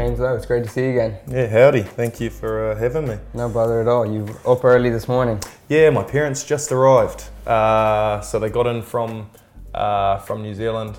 [0.00, 1.18] James Lowe, it's great to see you again.
[1.28, 1.82] Yeah, howdy.
[1.82, 3.18] Thank you for uh, having me.
[3.34, 4.10] No bother at all.
[4.10, 5.38] You up early this morning?
[5.68, 7.28] Yeah, my parents just arrived.
[7.46, 9.28] Uh, so they got in from
[9.74, 10.96] uh, from New Zealand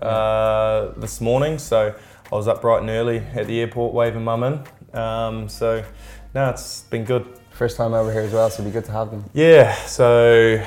[0.00, 1.58] uh, this morning.
[1.58, 1.92] So
[2.30, 4.96] I was up bright and early at the airport waving mum in.
[4.96, 5.84] Um, so
[6.32, 7.26] no, it's been good.
[7.50, 9.24] First time over here as well, so it'd be good to have them.
[9.34, 10.64] Yeah, so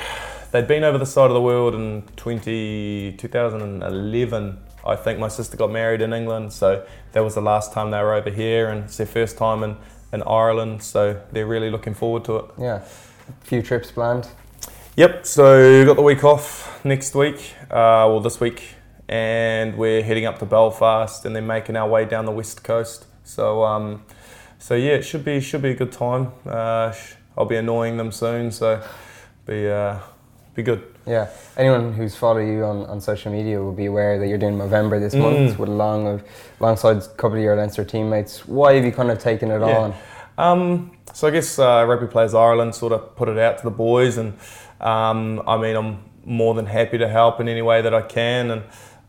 [0.50, 5.56] they'd been over the side of the world in 20, 2011 I think my sister
[5.56, 8.84] got married in England, so that was the last time they were over here, and
[8.84, 9.76] it's their first time in,
[10.12, 12.44] in Ireland, so they're really looking forward to it.
[12.58, 12.82] Yeah,
[13.28, 14.28] a few trips planned.
[14.96, 18.74] Yep, so got the week off next week, uh, well this week,
[19.08, 23.06] and we're heading up to Belfast, and then making our way down the west coast.
[23.24, 24.04] So, um,
[24.58, 26.32] so yeah, it should be should be a good time.
[26.44, 26.92] Uh,
[27.38, 28.82] I'll be annoying them soon, so
[29.46, 29.98] be uh,
[30.54, 30.91] be good.
[31.06, 31.30] Yeah.
[31.56, 35.00] Anyone who's followed you on, on social media will be aware that you're doing Movember
[35.00, 35.20] this mm.
[35.20, 36.24] month with along of
[36.60, 38.46] alongside a couple of your Leinster teammates.
[38.46, 39.78] Why have you kind of taken it yeah.
[39.78, 39.94] on?
[40.38, 43.70] Um, so I guess uh, Rugby Players Ireland sort of put it out to the
[43.70, 44.34] boys, and
[44.80, 48.50] um, I mean I'm more than happy to help in any way that I can.
[48.50, 48.60] And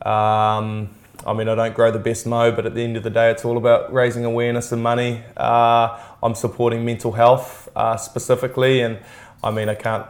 [0.05, 0.89] um,
[1.25, 3.29] I mean I don't grow the best mo, but at the end of the day,
[3.29, 5.23] it's all about raising awareness and money.
[5.37, 8.97] Uh, I'm supporting mental health uh, specifically, and
[9.43, 10.07] I mean I can't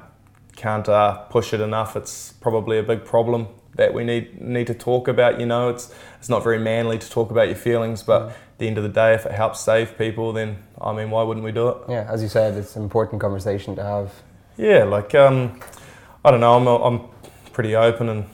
[0.55, 1.95] can't uh, push it enough.
[1.95, 5.39] It's probably a big problem that we need need to talk about.
[5.39, 8.29] You know, it's it's not very manly to talk about your feelings, but mm.
[8.29, 11.23] at the end of the day, if it helps save people, then I mean, why
[11.23, 11.77] wouldn't we do it?
[11.89, 14.11] Yeah, as you said, it's an important conversation to have.
[14.57, 15.59] Yeah, like um,
[16.23, 17.09] I don't know, I'm I'm
[17.51, 18.25] pretty open and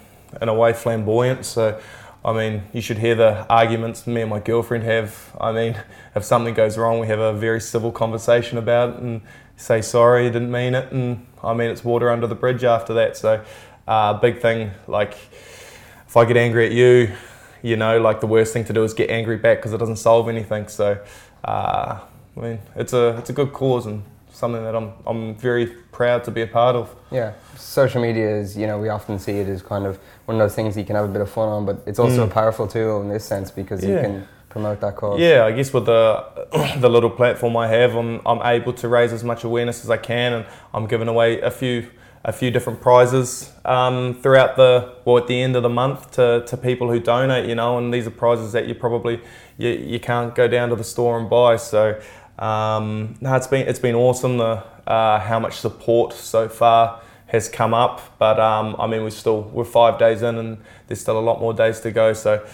[0.42, 1.80] in a way flamboyant, so.
[2.24, 5.36] I mean, you should hear the arguments me and my girlfriend have.
[5.40, 5.82] I mean,
[6.16, 9.22] if something goes wrong, we have a very civil conversation about it and
[9.56, 13.18] say sorry, didn't mean it, and I mean it's water under the bridge after that.
[13.18, 13.44] So,
[13.88, 15.14] uh, big thing like
[16.08, 17.16] if I get angry at you,
[17.62, 19.98] you know, like the worst thing to do is get angry back because it doesn't
[19.98, 20.68] solve anything.
[20.68, 21.00] So,
[21.44, 22.00] uh,
[22.36, 24.04] I mean, it's a it's a good cause and
[24.40, 26.96] something that I'm I'm very proud to be a part of.
[27.12, 30.40] Yeah, social media is you know we often see it as kind of one of
[30.40, 32.30] those things you can have a bit of fun on, but it's also mm.
[32.30, 33.96] a powerful tool in this sense because yeah.
[33.96, 35.20] you can promote that cause?
[35.20, 36.26] Yeah, I guess with the
[36.80, 39.98] the little platform I have, I'm I'm able to raise as much awareness as I
[39.98, 41.90] can, and I'm giving away a few
[42.26, 46.44] a few different prizes um, throughout the well at the end of the month to,
[46.48, 47.48] to people who donate.
[47.48, 49.22] You know, and these are prizes that you probably
[49.58, 51.56] you, you can't go down to the store and buy.
[51.56, 52.00] So
[52.40, 54.38] um, no, it's been it's been awesome.
[54.38, 59.10] The uh, how much support so far has come up, but um, I mean we're
[59.12, 60.58] still we're five days in, and
[60.88, 62.14] there's still a lot more days to go.
[62.14, 62.46] So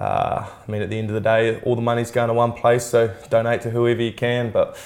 [0.00, 2.52] uh, I mean, at the end of the day, all the money's going to one
[2.52, 4.50] place, so donate to whoever you can.
[4.50, 4.78] But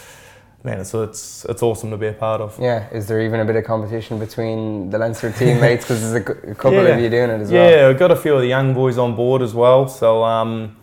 [0.65, 2.59] man, it's it's it's awesome to be a part of.
[2.59, 6.50] Yeah, is there even a bit of competition between the Leinster teammates because there's a,
[6.50, 6.88] a couple yeah.
[6.88, 7.71] of you doing it as yeah, well?
[7.71, 9.86] Yeah, we've got a few of the young boys on board as well.
[9.88, 10.76] So um,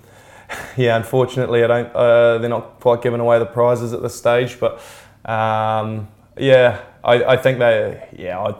[0.77, 1.95] yeah, unfortunately, I don't.
[1.95, 4.79] Uh, they're not quite giving away the prizes at this stage, but
[5.25, 6.07] um,
[6.37, 8.39] yeah, I, I think they yeah.
[8.39, 8.55] I,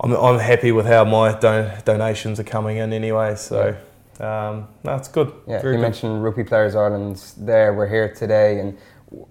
[0.00, 3.34] I'm, I'm happy with how my don- donations are coming in anyway.
[3.36, 3.76] So
[4.20, 5.32] um, that's good.
[5.46, 5.82] Yeah, Very you good.
[5.82, 7.22] mentioned Rugby Players Ireland.
[7.38, 8.76] There, we're here today, and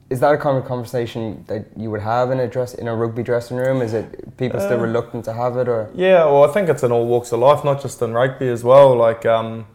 [0.10, 3.24] is that a common conversation that you would have in a dress in a rugby
[3.24, 3.82] dressing room?
[3.82, 5.90] Is it people still uh, reluctant to have it, or?
[5.94, 8.64] Yeah, well, I think it's in all walks of life, not just in rugby as
[8.64, 8.96] well.
[8.96, 9.68] Like, um,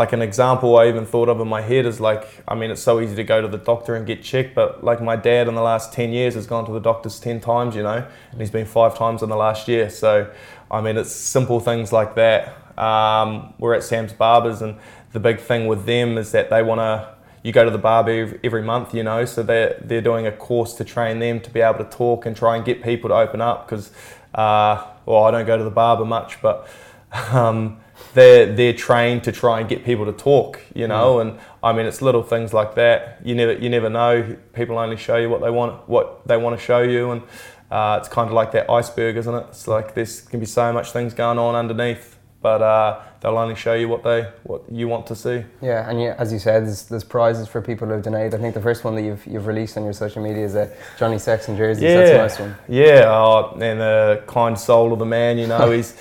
[0.00, 2.82] like an example I even thought of in my head is like, I mean, it's
[2.82, 5.54] so easy to go to the doctor and get checked, but like my dad in
[5.54, 8.50] the last ten years has gone to the doctors ten times, you know, and he's
[8.50, 9.90] been five times in the last year.
[9.90, 10.30] So,
[10.70, 14.76] I mean, it's simple things like that um, we're at Sam's Barbers, and
[15.12, 17.20] the big thing with them is that they want to.
[17.42, 20.74] You go to the barber every month, you know, so they're they're doing a course
[20.74, 23.40] to train them to be able to talk and try and get people to open
[23.40, 23.66] up.
[23.66, 23.90] Because,
[24.34, 26.68] uh, well, I don't go to the barber much, but
[27.32, 27.80] um,
[28.14, 31.16] they're they're trained to try and get people to talk, you know.
[31.16, 31.20] Mm.
[31.20, 33.20] And I mean, it's little things like that.
[33.24, 34.36] You never you never know.
[34.52, 37.22] People only show you what they want what they want to show you, and
[37.70, 39.46] uh, it's kind of like that iceberg, isn't it?
[39.48, 43.54] It's like there's can be so much things going on underneath but uh, they'll only
[43.54, 45.44] show you what they what you want to see.
[45.60, 48.34] Yeah, and yeah, as you said, there's, there's prizes for people who've donated.
[48.34, 50.72] I think the first one that you've you've released on your social media is a
[50.98, 51.84] Johnny Sexton jersey.
[51.84, 52.56] Yeah, so that's a nice one.
[52.68, 55.38] Yeah, uh, and the kind soul of the man.
[55.38, 55.94] You know, he's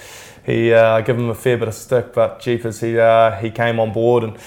[0.50, 3.80] he uh, give him a fair bit of stick, but jeepers, he uh, he came
[3.80, 4.38] on board, and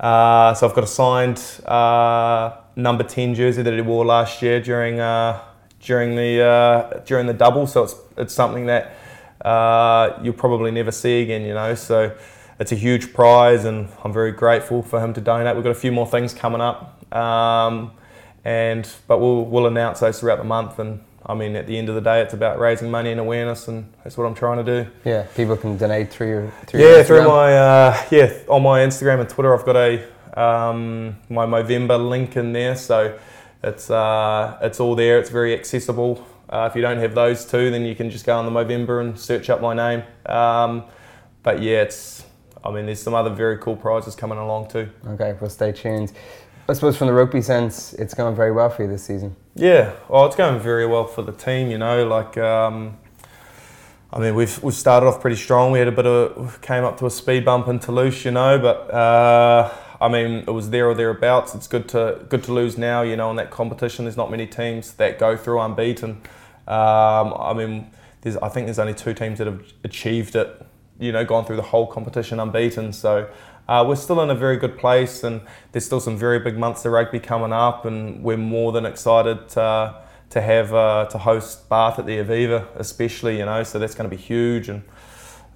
[0.00, 4.60] uh, so I've got a signed uh, number ten jersey that he wore last year
[4.60, 5.40] during uh,
[5.80, 7.68] during the uh, during the double.
[7.68, 8.96] So it's it's something that
[10.24, 11.76] you'll probably never see again, you know.
[11.76, 12.16] So
[12.58, 15.54] it's a huge prize, and I'm very grateful for him to donate.
[15.54, 17.92] We've got a few more things coming up, um,
[18.44, 20.80] and but we'll we'll announce those throughout the month.
[20.80, 23.68] And I mean, at the end of the day, it's about raising money and awareness,
[23.68, 24.90] and that's what I'm trying to do.
[25.04, 28.80] Yeah, people can donate through your through yeah your through my uh, yeah on my
[28.80, 29.56] Instagram and Twitter.
[29.56, 30.04] I've got a
[30.36, 32.76] um, my Movember link in there.
[32.76, 33.18] So
[33.62, 35.18] it's uh, it's all there.
[35.18, 36.26] It's very accessible.
[36.48, 39.00] Uh, if you don't have those two, then you can just go on the Movember
[39.00, 40.02] and search up my name.
[40.26, 40.84] Um,
[41.42, 42.24] but yeah, it's.
[42.62, 44.88] I mean, there's some other very cool prizes coming along too.
[45.06, 46.12] Okay, well, stay tuned.
[46.66, 49.36] I suppose from the rugby sense, it's going very well for you this season.
[49.54, 51.70] Yeah, well, it's going very well for the team.
[51.70, 52.96] You know, like um,
[54.10, 55.72] I mean, we've we've started off pretty strong.
[55.72, 58.58] We had a bit of came up to a speed bump in Toulouse, you know,
[58.58, 61.54] but uh, I mean, it was there or thereabouts.
[61.54, 64.06] It's good to good to lose now, you know, in that competition.
[64.06, 66.22] There's not many teams that go through unbeaten.
[66.66, 67.90] Um, I mean,
[68.22, 70.64] there's I think there's only two teams that have achieved it,
[70.98, 72.94] you know, gone through the whole competition unbeaten.
[72.94, 73.28] So.
[73.68, 75.40] Uh, we're still in a very good place, and
[75.72, 79.48] there's still some very big months of rugby coming up, and we're more than excited
[79.48, 79.94] to,
[80.30, 83.62] to have uh, to host Bath at the Aviva, especially you know.
[83.62, 84.82] So that's going to be huge, and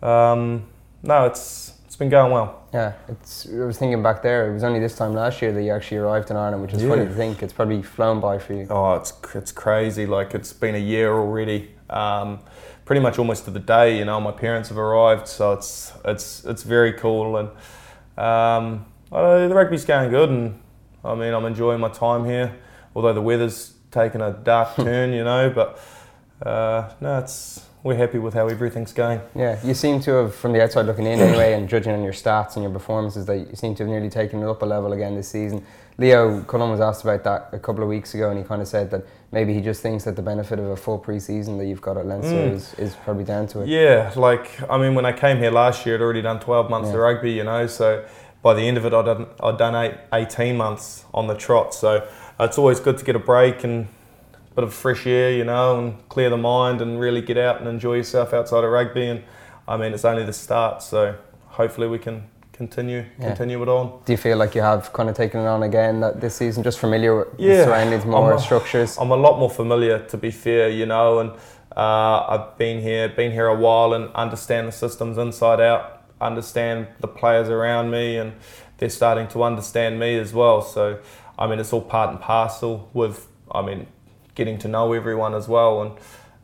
[0.03, 0.67] um,
[1.03, 2.67] no, it's it's been going well.
[2.73, 3.47] Yeah, it's.
[3.47, 4.51] I was thinking back there.
[4.51, 6.83] It was only this time last year that you actually arrived in Ireland, which is
[6.83, 6.89] yeah.
[6.89, 7.43] funny to think.
[7.43, 8.67] It's probably flown by for you.
[8.71, 10.07] Oh, it's it's crazy.
[10.07, 11.73] Like it's been a year already.
[11.91, 12.41] Um,
[12.87, 13.99] pretty much almost to the day.
[13.99, 17.51] You know, my parents have arrived, so it's it's it's very cool and
[18.19, 20.61] um, uh, the rugby's going good, and
[21.05, 22.55] I mean I'm enjoying my time here.
[22.95, 25.81] Although the weather's taken a dark turn, you know, but
[26.47, 29.21] uh, no, it's we're happy with how everything's going.
[29.35, 32.13] Yeah, you seem to have, from the outside looking in anyway, and judging on your
[32.13, 34.93] stats and your performances, that you seem to have nearly taken it up a level
[34.93, 35.65] again this season.
[36.01, 38.69] Leo Cullen was asked about that a couple of weeks ago, and he kind of
[38.69, 41.83] said that maybe he just thinks that the benefit of a full pre-season that you've
[41.83, 42.53] got at Leinster mm.
[42.53, 43.69] is, is probably down to it.
[43.69, 46.89] Yeah, like I mean, when I came here last year, I'd already done 12 months
[46.89, 46.95] yeah.
[46.95, 48.07] of rugby, you know, so
[48.43, 51.75] by the end of it, I'd done, I'd done eight, 18 months on the trot.
[51.75, 52.09] So
[52.39, 53.89] it's always good to get a break and
[54.35, 57.59] a bit of fresh air, you know, and clear the mind and really get out
[57.59, 59.09] and enjoy yourself outside of rugby.
[59.09, 59.25] And
[59.67, 61.17] I mean, it's only the start, so
[61.49, 62.29] hopefully we can
[62.59, 63.29] continue yeah.
[63.29, 64.01] continue it on.
[64.05, 66.63] Do you feel like you have kind of taken it on again that this season,
[66.65, 68.99] just familiar with yeah, surroundings, more I'm a, structures?
[68.99, 71.31] I'm a lot more familiar, to be fair, you know, and
[71.77, 76.89] uh, I've been here, been here a while, and understand the systems inside out, understand
[76.99, 78.33] the players around me, and
[78.79, 80.61] they're starting to understand me as well.
[80.61, 80.99] So,
[81.39, 83.87] I mean, it's all part and parcel with, I mean,
[84.35, 85.93] getting to know everyone as well, and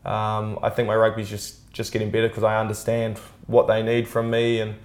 [0.06, 3.18] um, I think my rugby's just just getting better because I understand
[3.48, 4.76] what they need from me and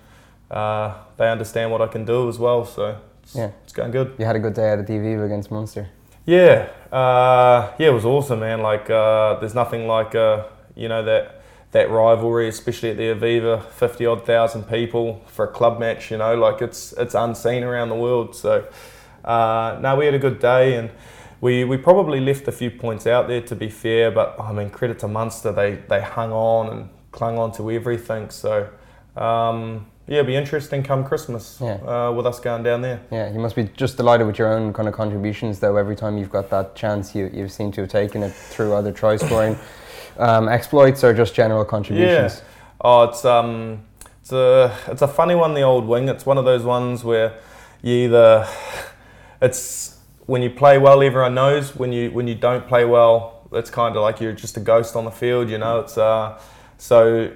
[0.52, 2.66] uh, they understand what I can do as well.
[2.66, 4.16] So it's, yeah, it's going good.
[4.18, 5.88] You had a good day at the TV against Munster.
[6.26, 8.62] Yeah, uh, yeah, it was awesome, man.
[8.62, 11.42] Like, uh, there's nothing like uh, you know that
[11.72, 16.12] that rivalry, especially at the Aviva, fifty odd thousand people for a club match.
[16.12, 18.36] You know, like it's it's unseen around the world.
[18.36, 18.68] So,
[19.24, 20.92] uh, no, we had a good day and.
[21.42, 24.70] We, we probably left a few points out there to be fair, but I mean
[24.70, 28.30] credit to Munster, they, they hung on and clung on to everything.
[28.30, 28.68] So
[29.16, 31.76] um, yeah, it'll be interesting come Christmas yeah.
[31.76, 33.00] uh, with us going down there.
[33.12, 35.76] Yeah, you must be just delighted with your own kind of contributions, though.
[35.78, 38.92] Every time you've got that chance, you you seem to have taken it through other
[38.92, 39.56] try scoring
[40.18, 42.38] um, exploits or just general contributions.
[42.38, 42.44] Yeah.
[42.82, 43.84] Oh, it's um,
[44.22, 45.54] it's a it's a funny one.
[45.54, 46.08] The old wing.
[46.08, 47.40] It's one of those ones where
[47.84, 48.48] you either
[49.44, 51.76] it's when you play well, everyone knows.
[51.76, 54.96] When you when you don't play well, it's kind of like you're just a ghost
[54.96, 55.50] on the field.
[55.50, 56.40] You know, it's uh,
[56.80, 57.32] so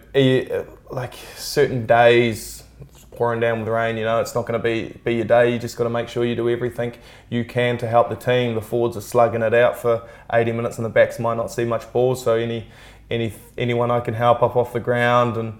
[0.89, 2.63] like certain days
[3.11, 5.51] pouring down with rain, you know, it's not going to be, be your day.
[5.51, 6.95] You just got to make sure you do everything
[7.29, 8.55] you can to help the team.
[8.55, 11.65] The forwards are slugging it out for 80 minutes, and the backs might not see
[11.65, 12.15] much ball.
[12.15, 12.67] So any
[13.11, 15.59] any anyone I can help up off the ground, and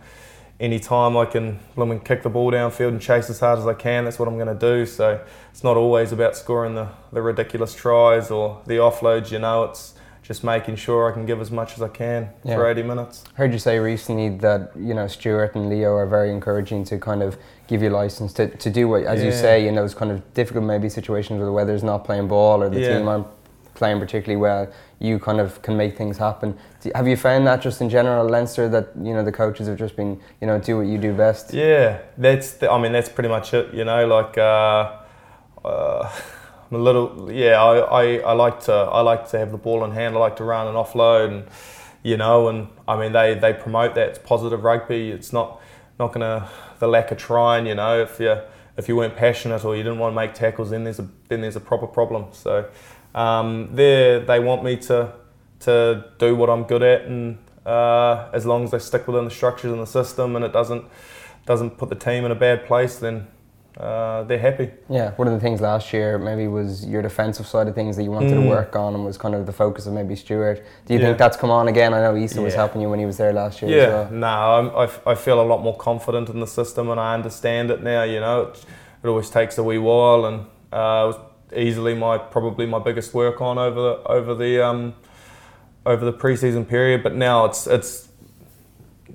[0.61, 3.73] any time I can blooming kick the ball downfield and chase as hard as I
[3.73, 4.85] can, that's what I'm going to do.
[4.85, 5.21] So
[5.51, 9.29] it's not always about scoring the, the ridiculous tries or the offloads.
[9.29, 12.55] You know, it's just making sure I can give as much as I can yeah.
[12.55, 13.25] for 80 minutes.
[13.33, 16.97] I heard you say recently that you know Stuart and Leo are very encouraging to
[16.97, 17.37] kind of
[17.67, 19.25] give you license to, to do what, as yeah.
[19.25, 22.63] you say, in those kind of difficult maybe situations where the weather's not playing ball
[22.63, 22.97] or the yeah.
[22.97, 23.27] team aren't
[23.73, 26.57] playing particularly well, you kind of can make things happen.
[26.95, 29.95] Have you found that just in general, Leinster, that you know the coaches have just
[29.97, 31.53] been you know do what you do best?
[31.53, 33.73] Yeah, that's the, I mean that's pretty much it.
[33.73, 34.37] You know, like.
[34.37, 34.99] Uh,
[35.65, 36.09] uh,
[36.71, 37.61] I'm a little yeah.
[37.61, 40.15] I, I, I like to I like to have the ball in hand.
[40.15, 41.47] I like to run and offload and
[42.03, 45.11] you know and I mean they, they promote that it's positive rugby.
[45.11, 45.61] It's not
[45.99, 47.65] not gonna the lack of trying.
[47.65, 48.37] You know if you
[48.77, 51.41] if you weren't passionate or you didn't want to make tackles, then there's a then
[51.41, 52.27] there's a proper problem.
[52.31, 52.69] So
[53.13, 55.13] um, they they want me to
[55.61, 59.31] to do what I'm good at and uh, as long as I stick within the
[59.31, 60.85] structures and the system and it doesn't
[61.45, 63.27] doesn't put the team in a bad place, then
[63.77, 64.69] uh, they're happy.
[64.87, 68.03] Yeah, one of the things last year maybe was your defensive side of things that
[68.03, 68.43] you wanted mm.
[68.43, 70.63] to work on and was kind of the focus of maybe Stuart.
[70.85, 71.07] Do you yeah.
[71.07, 71.93] think that's come on again?
[71.93, 72.43] I know Isa yeah.
[72.43, 73.71] was helping you when he was there last year.
[73.71, 74.11] Yeah, well.
[74.11, 77.81] no, I, I feel a lot more confident in the system and I understand it
[77.81, 78.03] now.
[78.03, 78.65] You know, it's,
[79.03, 81.17] it always takes a wee while, and uh, it was
[81.55, 84.93] easily my probably my biggest work on over the over the um,
[85.85, 87.03] over the preseason period.
[87.03, 88.07] But now it's it's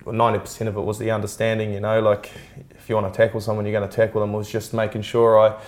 [0.05, 1.73] ninety percent of it was the understanding.
[1.73, 2.33] You know, like
[2.89, 4.33] if you want to tackle someone, you're going to tackle them.
[4.33, 5.61] Was just making sure I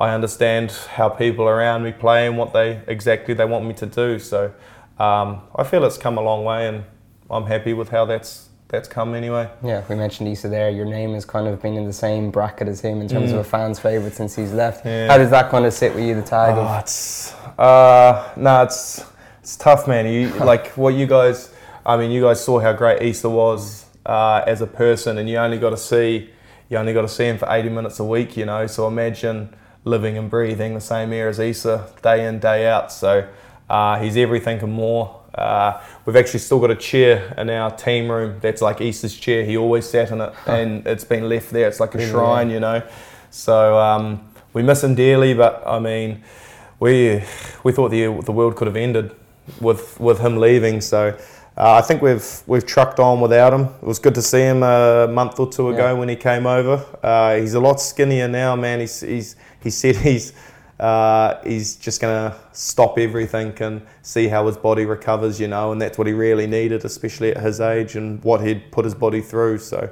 [0.00, 3.86] I understand how people around me play and what they exactly they want me to
[3.86, 4.20] do.
[4.20, 4.54] So
[4.96, 6.84] um, I feel it's come a long way, and
[7.28, 9.50] I'm happy with how that's that's come anyway.
[9.60, 10.70] Yeah, we mentioned Isa there.
[10.70, 13.34] Your name has kind of been in the same bracket as him in terms mm.
[13.34, 14.86] of a fan's favourite since he's left.
[14.86, 15.08] Yeah.
[15.08, 16.14] How does that kind of sit with you?
[16.14, 16.56] The tag?
[16.56, 19.04] Oh, of- it's uh, no, it's
[19.40, 20.06] it's tough, man.
[20.06, 21.52] You like what you guys.
[21.84, 25.38] I mean, you guys saw how great Isa was uh, as a person, and you
[25.38, 26.30] only got to see
[26.68, 28.36] you only got to see him for 80 minutes a week.
[28.36, 32.66] You know, so imagine living and breathing the same air as Isa day in day
[32.66, 32.92] out.
[32.92, 33.28] So
[33.68, 35.20] uh, he's everything and more.
[35.34, 39.44] Uh, we've actually still got a chair in our team room that's like Isa's chair.
[39.44, 41.68] He always sat in it, and it's been left there.
[41.68, 42.82] It's like a shrine, you know.
[43.30, 46.22] So um, we miss him dearly, but I mean,
[46.80, 47.22] we
[47.62, 49.14] we thought the the world could have ended
[49.60, 50.80] with with him leaving.
[50.80, 51.18] So.
[51.58, 53.62] Uh, I think we've we've trucked on without him.
[53.62, 55.92] It was good to see him a month or two ago yeah.
[55.92, 56.86] when he came over.
[57.02, 58.78] Uh, he's a lot skinnier now, man.
[58.78, 60.32] He's, he's he said he's
[60.78, 65.72] uh, he's just going to stop everything and see how his body recovers, you know,
[65.72, 68.94] and that's what he really needed, especially at his age and what he'd put his
[68.94, 69.58] body through.
[69.58, 69.90] So,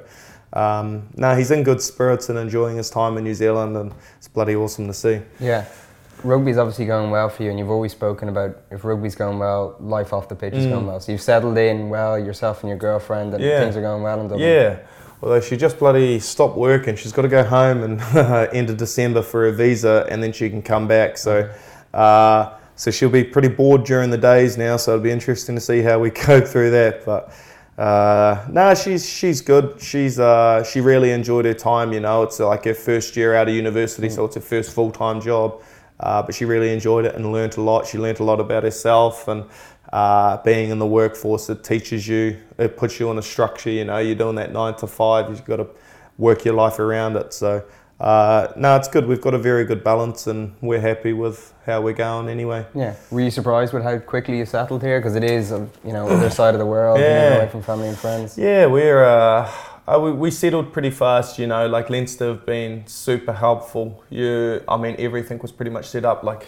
[0.53, 4.29] um, no, he's in good spirits and enjoying his time in New Zealand, and it's
[4.29, 5.19] bloody awesome to see.
[5.41, 5.65] Yeah.
[6.23, 9.75] Rugby's obviously going well for you, and you've always spoken about if rugby's going well,
[9.79, 10.71] life off the pitch is mm.
[10.71, 10.99] going well.
[10.99, 13.59] So you've settled in well, yourself and your girlfriend, and yeah.
[13.59, 14.47] things are going well in Dublin.
[14.47, 14.79] Yeah,
[15.21, 16.95] Although she just bloody stopped working.
[16.95, 18.01] She's got to go home and
[18.53, 21.17] end of December for her visa, and then she can come back.
[21.17, 21.51] So,
[21.93, 24.77] uh, so she'll be pretty bored during the days now.
[24.77, 27.03] So it'll be interesting to see how we go through that.
[27.03, 27.33] But
[27.81, 29.81] uh, no, she's she's good.
[29.81, 31.93] She's uh, she really enjoyed her time.
[31.93, 34.15] You know, it's like her first year out of university, mm.
[34.15, 35.63] so it's her first full time job.
[35.99, 37.87] Uh, but she really enjoyed it and learnt a lot.
[37.87, 39.45] She learnt a lot about herself and
[39.91, 43.69] uh, being in the workforce, it teaches you, it puts you on a structure.
[43.69, 45.29] You know, you're doing that nine to five.
[45.29, 45.67] You've got to
[46.17, 47.33] work your life around it.
[47.33, 47.63] So,
[47.99, 49.07] uh, no, it's good.
[49.07, 52.65] We've got a very good balance, and we're happy with how we're going anyway.
[52.75, 52.95] Yeah.
[53.09, 54.99] Were you surprised with how quickly you settled here?
[54.99, 57.37] Because it is, um, you know, other side of the world, yeah.
[57.37, 58.37] away from family and friends.
[58.37, 59.03] Yeah, we're.
[59.03, 59.51] Uh,
[59.87, 61.67] uh, we, we settled pretty fast, you know.
[61.67, 64.03] Like Leinster have been super helpful.
[64.09, 66.23] You, I mean, everything was pretty much set up.
[66.23, 66.45] Like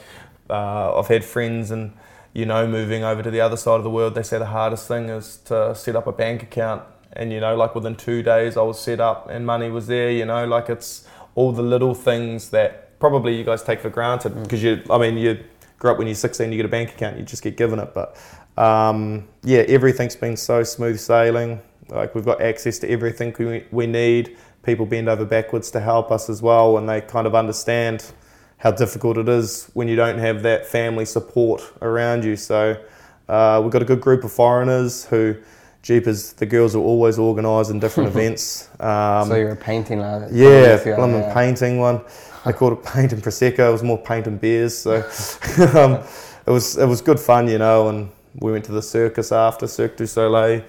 [0.50, 1.94] uh, I've had friends and
[2.34, 4.88] you know, moving over to the other side of the world, they say the hardest
[4.88, 6.84] thing is to set up a bank account.
[7.14, 10.12] And, you know, like within two days, I was set up and money was there,
[10.12, 14.42] you know, like it's all the little things that probably you guys take for granted
[14.44, 14.64] because mm.
[14.64, 15.44] you, I mean, you
[15.80, 17.94] grew up when you're 16, you get a bank account, you just get given it.
[17.96, 18.16] But
[18.58, 21.62] um, yeah, everything's been so smooth sailing.
[21.92, 24.38] Like we've got access to everything we, we need.
[24.64, 28.12] People bend over backwards to help us as well, and they kind of understand
[28.58, 32.36] how difficult it is when you don't have that family support around you.
[32.36, 32.82] So
[33.28, 35.36] uh, we've got a good group of foreigners who,
[35.82, 38.70] jeepers, the girls are always organised in different events.
[38.82, 40.30] Um, so you're a painting lad?
[40.32, 41.34] Yeah, I'm yeah.
[41.34, 42.02] painting one.
[42.46, 43.70] I called it paint and prosecco.
[43.70, 44.78] It was more paint and beers.
[44.78, 44.98] So
[45.76, 46.04] um,
[46.46, 47.90] it was it was good fun, you know.
[47.90, 50.64] And we went to the circus after Cirque du Soleil.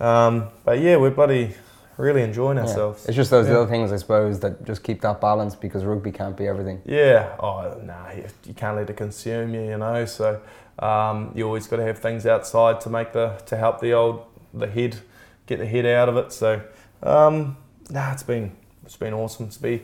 [0.00, 1.54] Um, but yeah, we're bloody
[1.96, 3.02] really enjoying ourselves.
[3.04, 3.08] Yeah.
[3.08, 3.52] It's just those yeah.
[3.52, 6.82] little things, I suppose, that just keep that balance because rugby can't be everything.
[6.84, 7.36] Yeah.
[7.38, 10.04] Oh, nah, you, you can't let it consume you, you know.
[10.04, 10.40] So
[10.78, 14.26] um, you always got to have things outside to make the to help the old
[14.52, 14.98] the head
[15.46, 16.32] get the head out of it.
[16.32, 16.62] So
[17.02, 17.56] um,
[17.90, 19.48] nah, it's been it's been awesome.
[19.48, 19.82] to be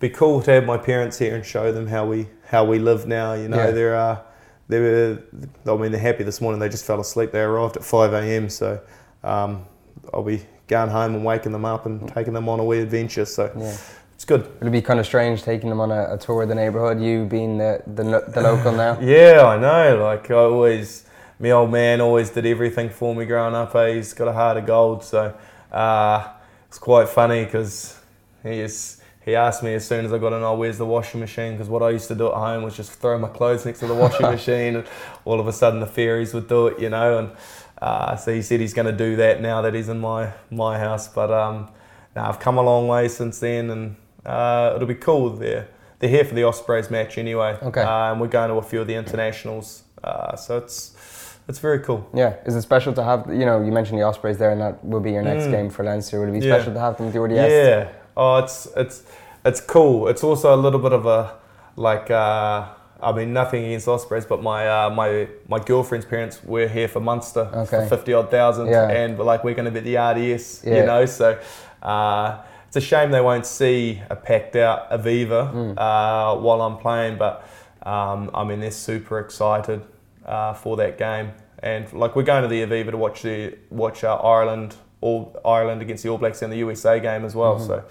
[0.00, 3.06] be cool to have my parents here and show them how we how we live
[3.06, 3.34] now.
[3.34, 3.70] You know, yeah.
[3.70, 4.18] they're uh,
[4.68, 5.22] they were
[5.66, 6.58] I mean they're happy this morning.
[6.60, 7.30] They just fell asleep.
[7.30, 8.48] They arrived at five a.m.
[8.48, 8.80] So
[9.24, 9.64] um,
[10.12, 12.14] I'll be going home and waking them up and mm.
[12.14, 13.24] taking them on a wee adventure.
[13.24, 13.76] So yeah.
[14.14, 14.50] it's good.
[14.60, 17.00] It'll be kind of strange taking them on a, a tour of the neighbourhood.
[17.00, 18.98] You being the, the, the local now.
[19.02, 20.02] yeah, I know.
[20.02, 21.04] Like I always,
[21.38, 23.74] my old man always did everything for me growing up.
[23.76, 23.94] Eh?
[23.94, 25.04] He's got a heart of gold.
[25.04, 25.36] So
[25.70, 26.28] uh,
[26.68, 27.98] it's quite funny because
[28.42, 28.98] he is.
[29.24, 31.52] He asked me as soon as I got in, oh, where's the washing machine?
[31.52, 33.86] Because what I used to do at home was just throw my clothes next to
[33.86, 34.86] the washing machine, and
[35.24, 37.18] all of a sudden the fairies would do it, you know.
[37.18, 37.30] And
[37.82, 40.78] uh, so he said he's going to do that now that he's in my my
[40.78, 41.08] house.
[41.08, 41.68] But um,
[42.14, 45.30] now I've come a long way since then, and uh, it'll be cool.
[45.30, 45.66] They're
[45.98, 47.58] they're here for the Ospreys match anyway.
[47.60, 47.82] Okay.
[47.82, 49.82] Uh, and we're going to a few of the internationals.
[50.04, 50.94] Uh, so it's
[51.48, 52.08] it's very cool.
[52.14, 52.36] Yeah.
[52.46, 55.00] Is it special to have you know you mentioned the Ospreys there, and that will
[55.00, 55.50] be your next mm.
[55.50, 56.20] game for Leinster.
[56.20, 56.54] Would it be yeah.
[56.54, 57.50] special to have them with the RDS?
[57.50, 57.92] Yeah.
[58.16, 59.02] Oh, it's it's
[59.44, 60.06] it's cool.
[60.06, 61.36] It's also a little bit of a
[61.74, 62.12] like.
[63.02, 67.00] I mean, nothing against Ospreys, but my uh, my my girlfriend's parents were here for
[67.00, 67.66] Munster okay.
[67.66, 68.88] for fifty odd thousand, yeah.
[68.88, 70.76] and like we're going to be the RDS, yeah.
[70.80, 71.04] you know.
[71.06, 71.38] So
[71.82, 75.74] uh, it's a shame they won't see a packed out Aviva Mm.
[75.76, 77.46] uh, while I'm playing, but
[77.82, 79.82] um, I mean they're super excited
[80.24, 84.04] uh, for that game, and like we're going to the Aviva to watch the watch
[84.04, 87.58] uh, Ireland all Ireland against the All Blacks in the USA game as well.
[87.58, 87.66] Mhm.
[87.66, 87.84] So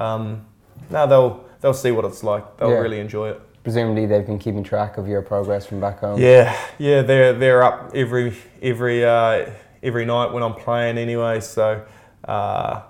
[0.00, 0.46] um,
[0.90, 2.56] now they'll they'll see what it's like.
[2.56, 2.78] They'll Yeah.
[2.78, 3.40] really enjoy it.
[3.64, 6.20] Presumably they've been keeping track of your progress from back home.
[6.20, 9.50] Yeah, yeah, they're they're up every every uh,
[9.82, 11.40] every night when I'm playing anyway.
[11.40, 11.82] So
[12.28, 12.82] uh,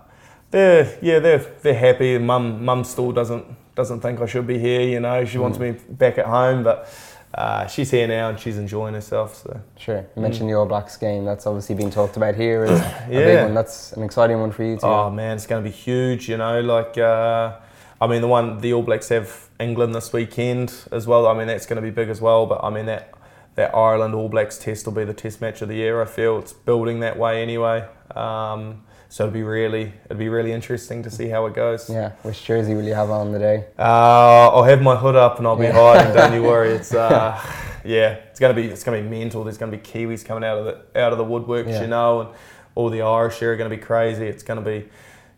[0.50, 2.18] they're yeah they're they're happy.
[2.18, 3.44] Mum mum still doesn't
[3.76, 4.80] doesn't think I should be here.
[4.82, 5.60] You know, she wants Mm.
[5.60, 6.88] me back at home, but
[7.34, 9.34] uh, she's here now and she's enjoying herself.
[9.36, 10.04] So Sure.
[10.16, 11.24] You mentioned the All Blacks game.
[11.24, 12.64] That's obviously being talked about here.
[12.64, 13.44] Is a big Yeah.
[13.44, 13.54] one.
[13.54, 14.86] That's an exciting one for you too.
[14.86, 16.28] oh man, it's going to be huge.
[16.28, 17.58] You know, like uh,
[18.00, 21.26] I mean the one the All Blacks have England this weekend as well.
[21.26, 22.46] I mean that's going to be big as well.
[22.46, 23.10] But I mean that.
[23.56, 26.02] That Ireland All Blacks test will be the test match of the year.
[26.02, 27.86] I feel it's building that way anyway.
[28.16, 31.88] Um, so it'll be really, it'll be really interesting to see how it goes.
[31.88, 32.10] Yeah.
[32.24, 33.66] Which jersey will you have on the day?
[33.78, 35.72] Uh, I'll have my hood up and I'll be Yeah.
[35.98, 36.14] hiding.
[36.14, 36.70] Don't you worry.
[36.74, 37.40] It's uh,
[37.84, 39.44] yeah, it's gonna be it's gonna be mental.
[39.44, 41.82] There's gonna be Kiwis coming out of the out of the woodworks, Yeah.
[41.82, 42.30] you know, and
[42.74, 44.26] all the Irish here are gonna be crazy.
[44.26, 44.88] It's gonna be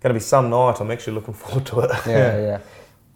[0.01, 0.81] gonna be some night.
[0.81, 1.91] I'm actually looking forward to it.
[2.07, 2.59] Yeah, yeah.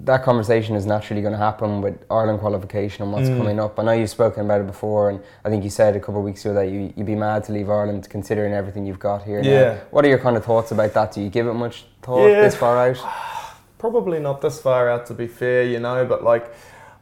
[0.04, 3.36] That conversation is naturally going to happen with Ireland qualification and what's Mm.
[3.36, 3.78] coming up.
[3.78, 6.24] I know you've spoken about it before, and I think you said a couple of
[6.24, 9.42] weeks ago that you, you'd be mad to leave Ireland considering everything you've got here.
[9.42, 9.48] now.
[9.50, 9.76] Yeah.
[9.90, 11.12] What are your kind of thoughts about that?
[11.12, 12.40] Do you give it much thought Yeah.
[12.42, 12.96] this far out?
[13.78, 16.50] Probably not this far out to be fair, you know, but like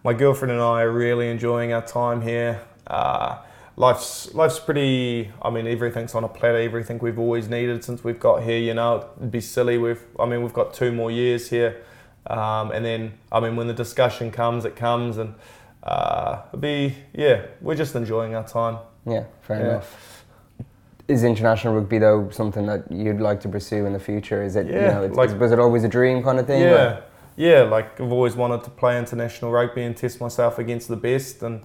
[0.05, 2.61] my girlfriend and I are really enjoying our time here.
[2.87, 3.37] Uh,
[3.77, 5.31] life's life's pretty.
[5.43, 6.57] I mean, everything's on a platter.
[6.59, 8.59] Everything we've always needed since we've got here.
[8.59, 9.79] You know, it'd be silly.
[9.79, 10.03] We've.
[10.19, 11.77] I mean, we've got two more years here,
[12.29, 15.35] um, and then I mean, when the discussion comes, it comes, and
[15.83, 17.47] uh, it'll be yeah.
[17.61, 18.79] We're just enjoying our time.
[19.07, 19.69] Yeah, fair Yeah.
[19.71, 20.25] enough.
[21.09, 24.43] Is international rugby though something that you'd like to pursue in the future?
[24.43, 26.63] Is it you Yeah, know, it's, like- was it always a dream kind of thing?
[26.63, 27.01] or- Yeah,
[27.37, 27.63] yeah.
[27.63, 31.63] Like I've always wanted to play international rugby and test myself against the best, and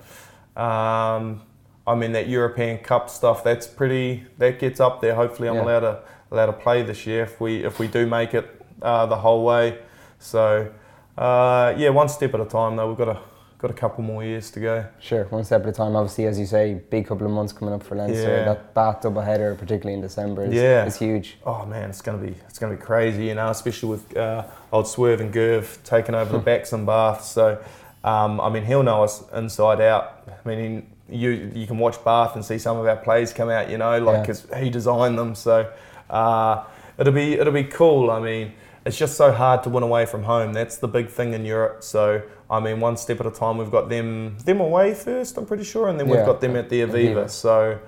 [0.55, 1.41] um,
[1.85, 3.43] I mean that European Cup stuff.
[3.43, 4.23] That's pretty.
[4.37, 5.15] That gets up there.
[5.15, 5.63] Hopefully, I'm Yeah.
[5.63, 5.99] allowed to
[6.31, 8.47] allowed to play this year if we if we do make it
[8.81, 9.77] uh, the whole way.
[10.23, 10.71] So
[11.17, 12.75] uh, yeah, one step at a time.
[12.75, 13.19] Though we've got a
[13.59, 14.85] got a couple more years to go.
[14.99, 15.95] Sure, one step at a time.
[15.95, 18.21] Obviously, as you say, big couple of months coming up for Leinster.
[18.37, 18.45] Yeah.
[18.45, 20.85] That Bath double header, particularly in December, is, Yeah.
[20.85, 21.37] is huge.
[21.45, 24.87] Oh man, it's gonna be it's gonna be crazy, you know, especially with uh, old
[24.87, 27.23] Swerve and Gerv taking over the backs and Bath.
[27.23, 27.59] So,
[28.03, 30.27] um, I mean, he'll know us inside out.
[30.45, 33.69] I mean, you you can watch Bath and see some of our plays come out,
[33.69, 34.25] you know, like Yeah.
[34.25, 35.35] 'cause he designed them.
[35.35, 35.67] So,
[36.09, 36.63] uh,
[36.97, 38.09] it'll be it'll be cool.
[38.09, 38.53] I mean,
[38.85, 40.53] it's just so hard to win away from home.
[40.53, 41.83] That's the big thing in Europe.
[41.83, 43.57] So, I mean, one step at a time.
[43.57, 46.15] We've got them them away first, I'm pretty sure, and then Yeah.
[46.17, 47.29] we've got them at the Aviva.
[47.29, 47.79] So,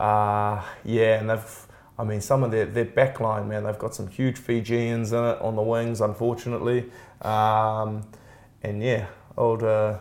[0.00, 1.66] uh, yeah, and they've.
[1.98, 5.40] I mean, some of their, their backline, man, they've got some huge Fijians in it
[5.42, 6.90] on the wings, unfortunately.
[7.20, 8.02] Um,
[8.62, 9.98] and yeah, it'll uh,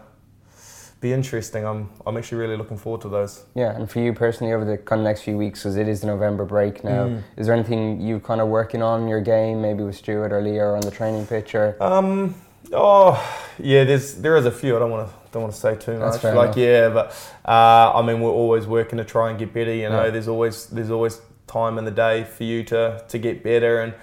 [1.02, 1.66] be interesting.
[1.66, 3.44] I'm, I'm actually really looking forward to those.
[3.56, 6.02] Yeah, and for you personally, over the kind of next few weeks, because it is
[6.02, 7.24] the November break now, Mm.
[7.38, 10.64] is there anything you kind of working on your game, maybe with Stuart or Leo
[10.66, 11.56] or on the training pitch?
[11.56, 12.36] Or Um,
[12.72, 13.20] oh,
[13.58, 14.76] yeah, there's there is a few.
[14.76, 16.24] I don't want to don't want to say too much.
[16.24, 16.58] like enough.
[16.58, 17.06] yeah, but
[17.46, 19.74] uh, I mean we're always working to try and get better.
[19.74, 20.12] You know, Yeah.
[20.12, 23.94] there's always there's always time in the day for you to to get better, and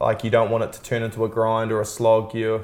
[0.00, 2.34] like you don't want it to turn into a grind or a slog.
[2.34, 2.62] You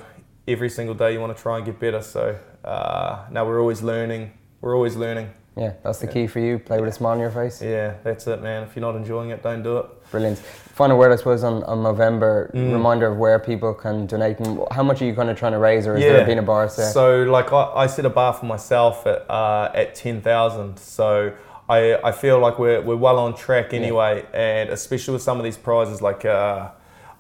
[0.48, 2.02] every single day you want to try and get better.
[2.02, 4.32] So uh, now we're always learning.
[4.60, 5.30] We're always learning.
[5.56, 6.12] yeah, that's the Yeah.
[6.12, 6.58] key for you.
[6.58, 7.60] Play with a smile on your face.
[7.60, 8.62] Yeah, that's it, man.
[8.64, 9.86] If you're not enjoying it, don't do it.
[10.12, 10.38] Brilliant.
[10.38, 12.52] Final word, I suppose, on, on Movember.
[12.54, 12.72] Mm.
[12.72, 15.58] Reminder of where people can donate and how much are you kind of trying to
[15.58, 16.90] raise, or is there been a bar there?
[16.92, 20.78] So like I, I set a bar for myself at uh, at ten thousand.
[20.78, 21.32] So
[21.68, 25.44] I, I feel like we're, we're well on track anyway, and especially with some of
[25.44, 26.70] these prizes, like uh,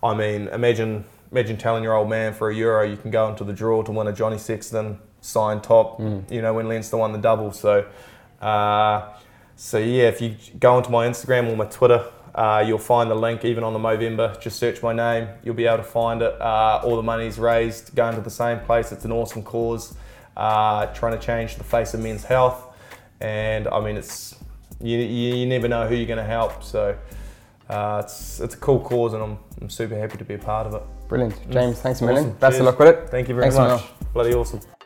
[0.02, 3.44] I mean, imagine imagine telling your old man for a euro you can go into
[3.44, 5.98] the draw to win a Johnny Sexton signed top.
[5.98, 6.30] Mm.
[6.30, 7.52] You know when Leinster won the double.
[7.52, 7.86] So
[8.40, 9.14] uh,
[9.56, 12.04] so yeah, if you go onto my Instagram or my Twitter.
[12.34, 14.40] Uh, you'll find the link even on the Movember.
[14.40, 15.26] Just search my name.
[15.42, 16.40] You'll be able to find it.
[16.40, 18.92] Uh, all the money's raised going to the same place.
[18.92, 19.96] It's an awesome cause,
[20.36, 22.76] uh, trying to change the face of men's health.
[23.20, 24.36] And I mean, it's
[24.80, 26.62] you, you, you never know who you're going to help.
[26.62, 26.96] So
[27.68, 30.68] uh, it's it's a cool cause, and I'm, I'm super happy to be a part
[30.68, 30.82] of it.
[31.08, 31.50] Brilliant.
[31.50, 32.24] James, thanks a million.
[32.24, 32.38] Awesome.
[32.38, 32.60] Best Cheers.
[32.60, 33.10] of luck with it.
[33.10, 34.12] Thank you very Thanks a much.
[34.12, 34.77] Bloody awesome.